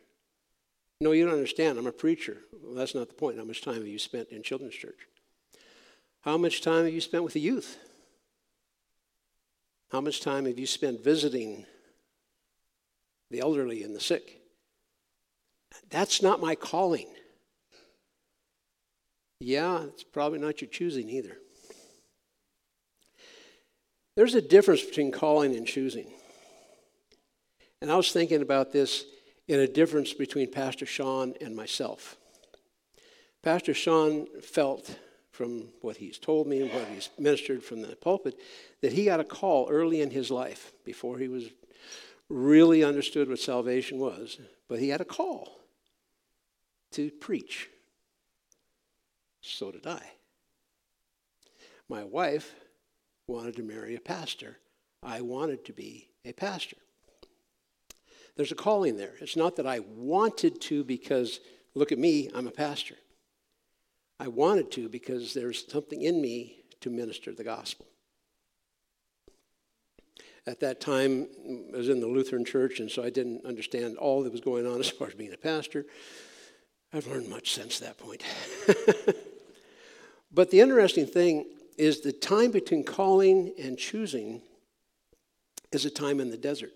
[1.01, 1.79] No, you don't understand.
[1.79, 2.37] I'm a preacher.
[2.61, 3.37] Well, that's not the point.
[3.37, 5.07] How much time have you spent in children's church?
[6.21, 7.77] How much time have you spent with the youth?
[9.91, 11.65] How much time have you spent visiting
[13.31, 14.41] the elderly and the sick?
[15.89, 17.07] That's not my calling.
[19.39, 21.37] Yeah, it's probably not your choosing either.
[24.15, 26.11] There's a difference between calling and choosing.
[27.81, 29.05] And I was thinking about this
[29.47, 32.17] in a difference between Pastor Sean and myself.
[33.41, 34.99] Pastor Sean felt
[35.39, 38.37] from what he's told me and what he's ministered from the pulpit
[38.81, 41.45] that he got a call early in his life before he was
[42.27, 45.61] really understood what salvation was, but he had a call
[46.91, 47.69] to preach.
[49.39, 50.01] So did I.
[51.87, 52.53] My wife
[53.25, 54.57] wanted to marry a pastor.
[55.01, 56.75] I wanted to be a pastor.
[58.35, 59.13] There's a calling there.
[59.21, 61.39] It's not that I wanted to because,
[61.75, 62.95] look at me, I'm a pastor.
[64.19, 67.85] I wanted to because there's something in me to minister the gospel.
[70.45, 71.27] At that time,
[71.73, 74.65] I was in the Lutheran church, and so I didn't understand all that was going
[74.65, 75.85] on as far as being a pastor.
[76.91, 78.23] I've learned much since that point.
[80.31, 81.45] but the interesting thing
[81.77, 84.41] is the time between calling and choosing
[85.71, 86.73] is a time in the desert.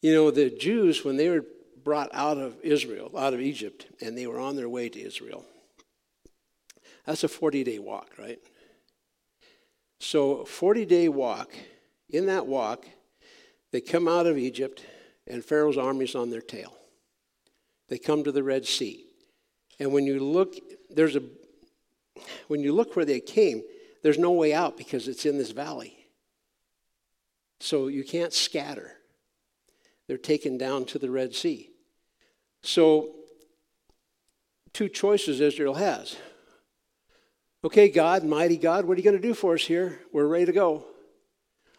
[0.00, 1.44] You know, the Jews, when they were
[1.84, 5.44] brought out of Israel, out of Egypt, and they were on their way to Israel.
[7.06, 8.38] That's a 40 day walk, right?
[10.00, 11.52] So, 40 day walk,
[12.10, 12.86] in that walk,
[13.72, 14.84] they come out of Egypt,
[15.26, 16.74] and Pharaoh's army's on their tail.
[17.88, 19.04] They come to the Red Sea.
[19.78, 20.54] And when you look,
[20.90, 21.22] there's a
[22.46, 23.62] when you look where they came,
[24.02, 25.96] there's no way out because it's in this valley.
[27.60, 28.92] So you can't scatter.
[30.06, 31.70] They're taken down to the Red Sea.
[32.64, 33.10] So,
[34.72, 36.16] two choices Israel has.
[37.62, 40.00] Okay, God, mighty God, what are you going to do for us here?
[40.14, 40.86] We're ready to go.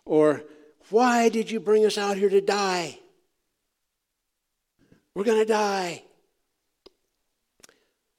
[0.05, 0.43] Or,
[0.91, 2.99] why did you bring us out here to die?
[5.15, 6.03] We're going to die.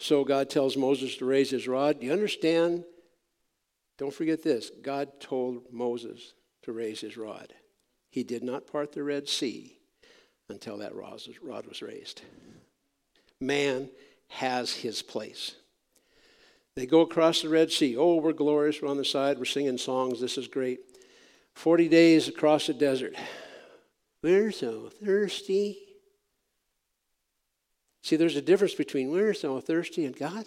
[0.01, 2.01] So God tells Moses to raise his rod.
[2.01, 2.83] Do you understand?
[3.97, 7.55] Don't forget this God told Moses to raise his rod.
[8.11, 9.79] He did not part the Red Sea
[10.49, 12.23] until that rod was raised
[13.41, 13.91] man
[14.29, 15.55] has his place.
[16.75, 17.97] They go across the Red Sea.
[17.97, 18.83] Oh, we're glorious.
[18.83, 19.39] We're on the side.
[19.39, 20.21] We're singing songs.
[20.21, 20.81] This is great.
[21.55, 23.15] 40 days across the desert.
[24.23, 25.79] We're so thirsty.
[28.03, 30.45] See, there's a difference between we're so thirsty and God.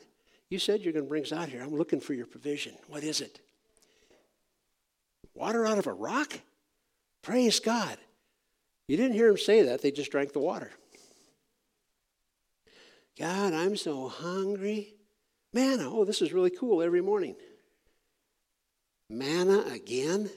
[0.50, 1.62] You said you're going to bring us out here.
[1.62, 2.74] I'm looking for your provision.
[2.88, 3.40] What is it?
[5.34, 6.40] Water out of a rock?
[7.22, 7.98] Praise God.
[8.88, 9.82] You didn't hear him say that.
[9.82, 10.72] They just drank the water.
[13.20, 14.94] God, I'm so hungry.
[15.54, 17.36] Manna, oh, this is really cool every morning.
[19.10, 20.30] Manna again?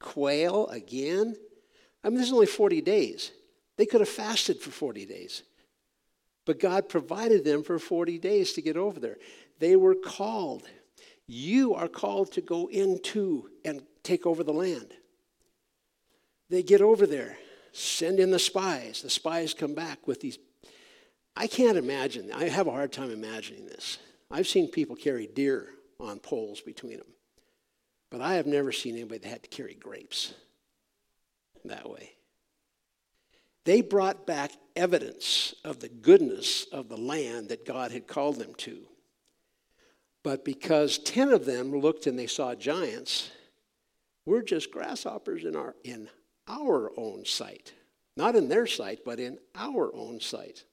[0.00, 1.36] Quail again?
[2.02, 3.32] I mean, this is only 40 days.
[3.76, 5.42] They could have fasted for 40 days.
[6.46, 9.16] But God provided them for 40 days to get over there.
[9.58, 10.68] They were called.
[11.26, 14.92] You are called to go into and take over the land.
[16.50, 17.38] They get over there,
[17.72, 19.02] send in the spies.
[19.02, 20.38] The spies come back with these
[21.36, 22.32] I can't imagine.
[22.32, 23.98] I have a hard time imagining this.
[24.30, 25.68] I've seen people carry deer
[26.00, 27.06] on poles between them,
[28.10, 30.34] but I have never seen anybody that had to carry grapes
[31.64, 32.12] that way.
[33.64, 38.54] They brought back evidence of the goodness of the land that God had called them
[38.58, 38.86] to.
[40.22, 43.30] But because 10 of them looked and they saw giants,
[44.26, 46.08] we're just grasshoppers in our, in
[46.48, 47.72] our own sight.
[48.16, 50.64] Not in their sight, but in our own sight.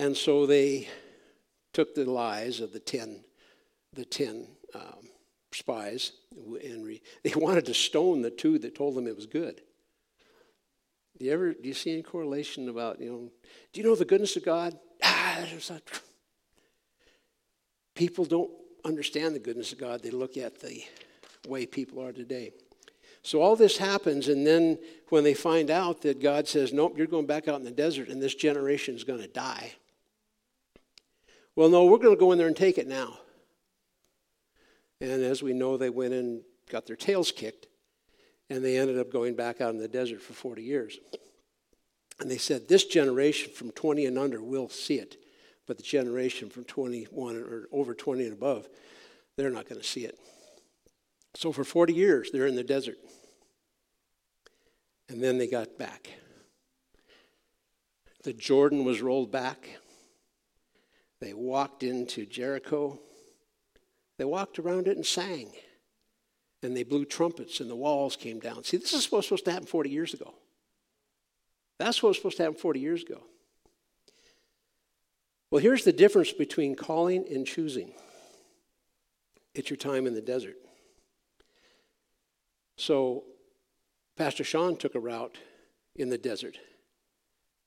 [0.00, 0.88] And so they
[1.74, 3.22] took the lies of the 10,
[3.92, 5.10] the 10 um,
[5.52, 6.12] spies
[6.64, 9.60] and re, they wanted to stone the two that told them it was good.
[11.18, 13.30] Do you ever do you see any correlation about, you know,
[13.74, 14.74] do you know the goodness of God?
[15.02, 15.44] Ah,
[17.94, 18.50] people don't
[18.86, 20.02] understand the goodness of God.
[20.02, 20.82] They look at the
[21.46, 22.52] way people are today.
[23.22, 24.78] So all this happens, and then
[25.10, 28.08] when they find out that God says, Nope, you're going back out in the desert,
[28.08, 29.74] and this generation is going to die.
[31.56, 33.18] Well, no, we're going to go in there and take it now.
[35.00, 37.66] And as we know, they went and got their tails kicked,
[38.48, 40.98] and they ended up going back out in the desert for 40 years.
[42.20, 45.16] And they said, This generation from 20 and under will see it,
[45.66, 48.68] but the generation from 21 or over 20 and above,
[49.36, 50.18] they're not going to see it.
[51.34, 52.98] So for 40 years, they're in the desert.
[55.08, 56.10] And then they got back.
[58.22, 59.78] The Jordan was rolled back.
[61.20, 62.98] They walked into Jericho.
[64.18, 65.52] They walked around it and sang.
[66.62, 68.64] And they blew trumpets and the walls came down.
[68.64, 70.34] See, this is supposed to happen 40 years ago.
[71.78, 73.22] That's what was supposed to happen 40 years ago.
[75.50, 77.92] Well, here's the difference between calling and choosing
[79.54, 80.56] it's your time in the desert.
[82.76, 83.24] So,
[84.16, 85.36] Pastor Sean took a route
[85.96, 86.56] in the desert.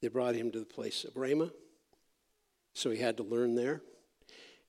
[0.02, 1.52] They brought him to the place of Ramah,
[2.74, 3.82] so he had to learn there.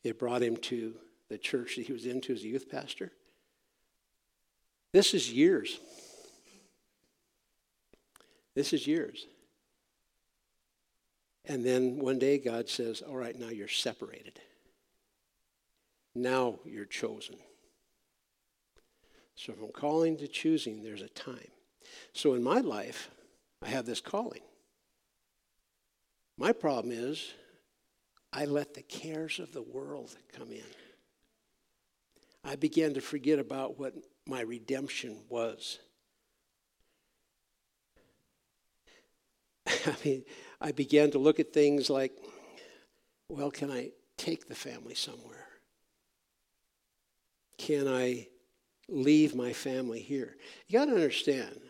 [0.02, 0.94] It brought him to
[1.28, 3.12] the church that he was into as a youth pastor.
[4.92, 5.80] This is years.
[8.54, 9.26] This is years.
[11.46, 14.40] And then one day God says, All right, now you're separated.
[16.14, 17.36] Now you're chosen.
[19.34, 21.48] So from calling to choosing, there's a time.
[22.12, 23.10] So in my life,
[23.62, 24.42] I have this calling.
[26.38, 27.32] My problem is,
[28.34, 30.64] I let the cares of the world come in.
[32.42, 33.94] I began to forget about what
[34.26, 35.78] my redemption was.
[39.66, 40.24] I mean,
[40.60, 42.12] I began to look at things like,
[43.28, 45.46] well, can I take the family somewhere?
[47.56, 48.26] Can I
[48.88, 50.36] leave my family here?
[50.66, 51.60] You got to understand,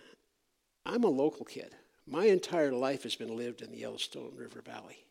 [0.87, 1.75] I'm a local kid.
[2.07, 5.04] My entire life has been lived in the Yellowstone River Valley.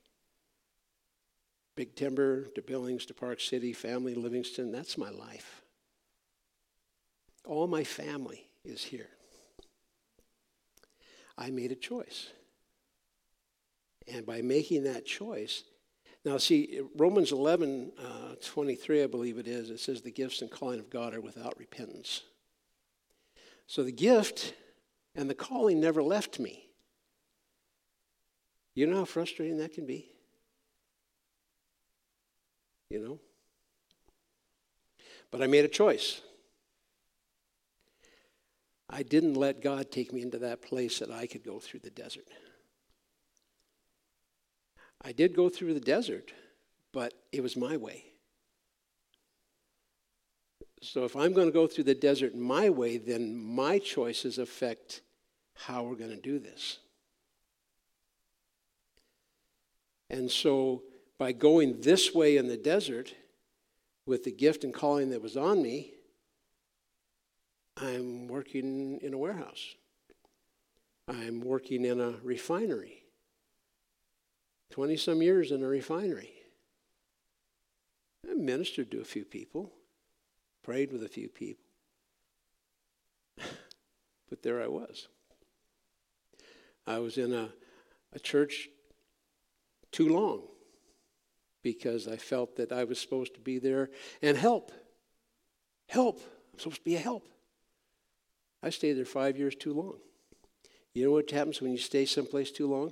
[1.75, 5.63] Big Timber to Billings to Park City, family, Livingston, that's my life.
[7.45, 9.09] All my family is here.
[11.37, 12.27] I made a choice.
[14.07, 15.63] And by making that choice,
[16.25, 20.51] now see, Romans 11, uh, 23, I believe it is, it says the gifts and
[20.51, 22.21] calling of God are without repentance.
[23.67, 24.53] So the gift
[25.15, 26.69] and the calling never left me.
[28.75, 30.12] You know how frustrating that can be?
[32.93, 33.19] You know?
[35.31, 36.21] But I made a choice.
[38.87, 41.89] I didn't let God take me into that place that I could go through the
[41.89, 42.27] desert.
[45.01, 46.33] I did go through the desert,
[46.91, 48.03] but it was my way.
[50.83, 55.01] So if I'm going to go through the desert my way, then my choices affect
[55.55, 56.77] how we're going to do this.
[60.11, 60.83] And so
[61.23, 63.15] by going this way in the desert
[64.05, 65.93] with the gift and calling that was on me,
[67.77, 69.75] I'm working in a warehouse.
[71.07, 73.05] I'm working in a refinery.
[74.71, 76.33] 20 some years in a refinery.
[78.29, 79.71] I ministered to a few people,
[80.61, 81.63] prayed with a few people.
[84.29, 85.07] but there I was.
[86.85, 87.47] I was in a,
[88.11, 88.67] a church
[89.93, 90.49] too long
[91.63, 93.89] because I felt that I was supposed to be there
[94.21, 94.71] and help.
[95.87, 96.21] Help.
[96.53, 97.27] I'm supposed to be a help.
[98.61, 99.97] I stayed there five years too long.
[100.93, 102.91] You know what happens when you stay someplace too long?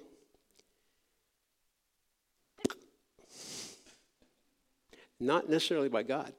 [5.20, 6.34] Not necessarily by God.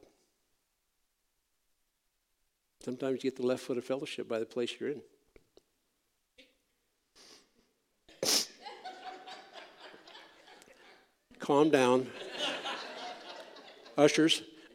[2.85, 5.03] Sometimes you get the left foot of fellowship by the place you're in.
[11.43, 12.07] Calm down.
[13.99, 14.43] Ushers.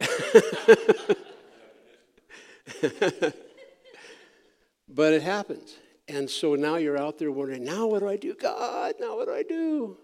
[4.88, 5.76] but it happens.
[6.06, 8.34] And so now you're out there wondering, now what do I do?
[8.34, 9.96] God, now what do I do?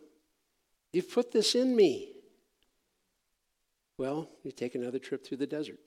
[0.93, 2.11] You've put this in me.
[3.99, 5.79] Well, you take another trip through the desert.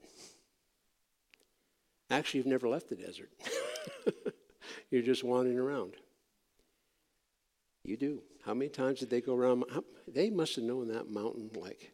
[2.10, 3.30] Actually, you've never left the desert.
[4.92, 5.96] You're just wandering around.
[7.88, 8.22] You do.
[8.44, 9.64] How many times did they go around?
[10.08, 11.94] They must have known that mountain like,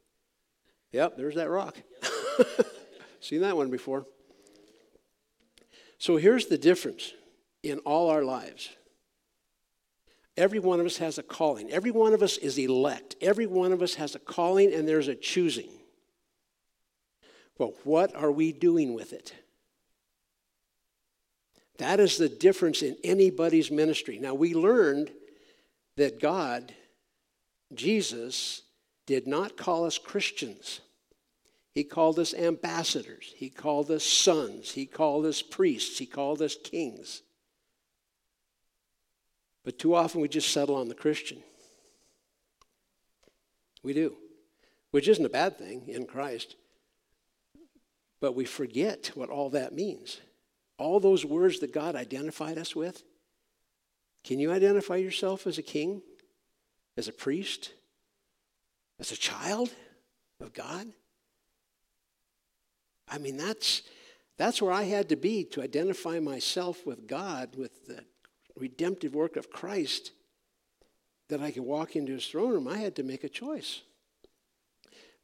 [0.92, 1.78] yep, there's that rock.
[3.22, 4.08] Seen that one before.
[6.00, 7.14] So here's the difference
[7.62, 8.70] in all our lives.
[10.36, 11.70] Every one of us has a calling.
[11.70, 13.16] Every one of us is elect.
[13.22, 15.70] Every one of us has a calling and there's a choosing.
[17.56, 19.36] But what are we doing with it?
[21.78, 24.18] That is the difference in anybody's ministry.
[24.18, 25.12] Now, we learned
[25.96, 26.74] that God,
[27.74, 28.62] Jesus,
[29.06, 30.82] did not call us Christians.
[31.74, 33.34] He called us ambassadors.
[33.36, 34.72] He called us sons.
[34.72, 35.98] He called us priests.
[35.98, 37.24] He called us kings.
[39.64, 41.42] But too often we just settle on the Christian.
[43.82, 44.16] We do,
[44.92, 46.56] which isn't a bad thing in Christ.
[48.20, 50.22] But we forget what all that means.
[50.78, 53.04] All those words that God identified us with.
[54.24, 56.02] Can you identify yourself as a king,
[56.98, 57.74] as a priest,
[59.00, 59.70] as a child
[60.40, 60.88] of God?
[63.10, 63.82] I mean, that's,
[64.38, 68.04] that's where I had to be to identify myself with God, with the
[68.56, 70.12] redemptive work of Christ,
[71.30, 72.68] that I could walk into his throne room.
[72.68, 73.82] I had to make a choice.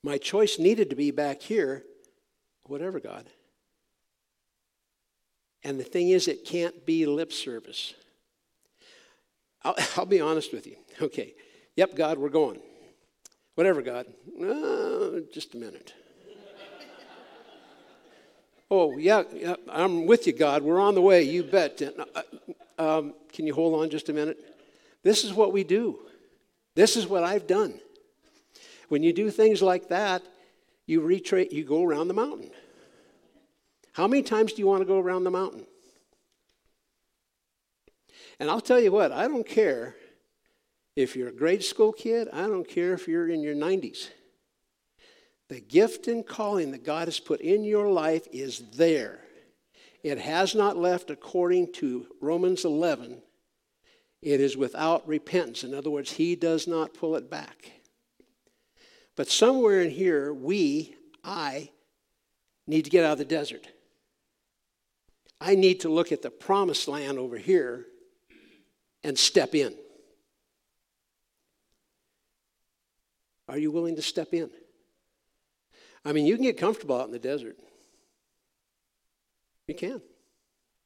[0.03, 1.83] My choice needed to be back here,
[2.63, 3.29] whatever, God.
[5.63, 7.93] And the thing is, it can't be lip service.
[9.63, 10.75] I'll, I'll be honest with you.
[11.01, 11.33] Okay.
[11.75, 12.59] Yep, God, we're going.
[13.55, 14.05] Whatever, God.
[14.41, 15.93] Uh, just a minute.
[18.71, 20.63] oh, yeah, yeah, I'm with you, God.
[20.63, 21.23] We're on the way.
[21.23, 21.81] You bet.
[21.81, 22.21] Uh,
[22.77, 24.37] um, can you hold on just a minute?
[25.03, 25.99] This is what we do.
[26.75, 27.79] This is what I've done.
[28.89, 30.23] When you do things like that,
[30.85, 32.49] you retrace, you go around the mountain.
[33.93, 35.65] How many times do you want to go around the mountain?
[38.39, 39.95] And I'll tell you what, I don't care
[40.95, 44.09] if you're a grade school kid, I don't care if you're in your 90s.
[45.49, 49.19] The gift and calling that God has put in your life is there.
[50.03, 53.21] It has not left according to Romans 11.
[54.21, 55.63] It is without repentance.
[55.63, 57.71] In other words, He does not pull it back.
[59.15, 61.71] But somewhere in here, we, I,
[62.67, 63.67] need to get out of the desert.
[65.41, 67.85] I need to look at the promised land over here
[69.03, 69.73] and step in.
[73.47, 74.49] Are you willing to step in?
[76.05, 77.57] I mean, you can get comfortable out in the desert.
[79.67, 80.01] You can.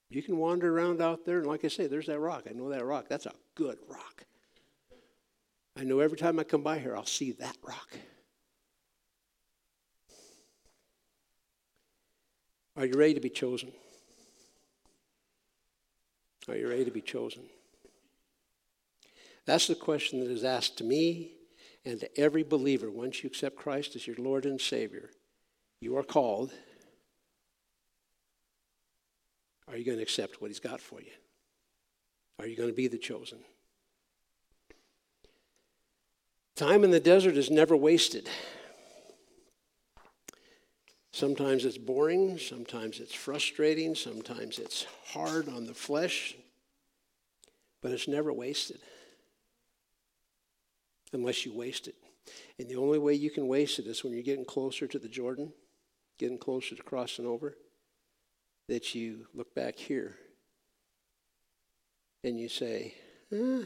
[0.10, 2.44] You can wander around out there, and like I say, there's that rock.
[2.50, 3.06] I know that rock.
[3.10, 4.26] That's a good rock.
[5.78, 7.90] I know every time I come by here, I'll see that rock.
[12.76, 13.72] Are you ready to be chosen?
[16.48, 17.44] Are you ready to be chosen?
[19.46, 21.32] That's the question that is asked to me
[21.86, 22.90] and to every believer.
[22.90, 25.10] Once you accept Christ as your Lord and Savior,
[25.82, 26.54] you are called.
[29.68, 31.12] Are you going to accept what He's got for you?
[32.40, 33.40] Are you going to be the chosen?
[36.56, 38.30] Time in the desert is never wasted.
[41.12, 46.36] Sometimes it's boring, sometimes it's frustrating, sometimes it's hard on the flesh,
[47.82, 48.80] but it's never wasted
[51.14, 51.96] unless you waste it.
[52.60, 55.08] And the only way you can waste it is when you're getting closer to the
[55.08, 55.54] Jordan,
[56.18, 57.56] getting closer to crossing over,
[58.70, 60.16] that you look back here
[62.24, 62.94] and you say,
[63.32, 63.64] eh,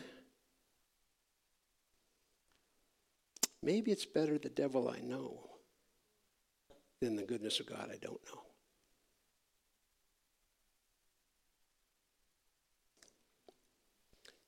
[3.61, 5.43] maybe it's better the devil I know
[7.01, 8.41] than the goodness of God I don't know.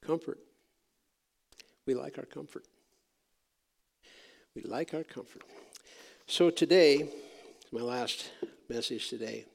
[0.02, 0.39] Comfort.
[1.86, 2.66] We like our comfort.
[4.62, 5.43] We like our comfort.
[6.28, 7.07] So today,
[7.72, 8.30] my last
[8.68, 9.45] message today.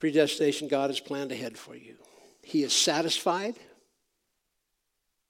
[0.00, 1.94] Predestination, God has planned ahead for you.
[2.42, 3.54] He is satisfied.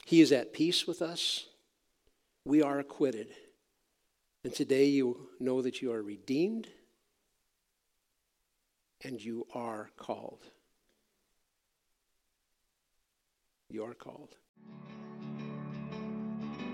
[0.07, 1.47] He is at peace with us.
[2.47, 3.28] We are acquitted.
[4.45, 6.68] And today you know that you are redeemed
[9.05, 10.47] and you are called.
[13.68, 14.36] You are called.